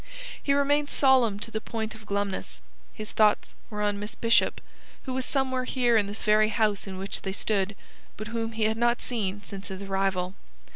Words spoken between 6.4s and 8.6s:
house in which they stood, but whom